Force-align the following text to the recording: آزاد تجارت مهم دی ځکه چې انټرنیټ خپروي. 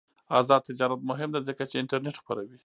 آزاد 0.39 0.61
تجارت 0.69 0.99
مهم 1.09 1.29
دی 1.33 1.41
ځکه 1.49 1.63
چې 1.69 1.75
انټرنیټ 1.81 2.15
خپروي. 2.21 2.57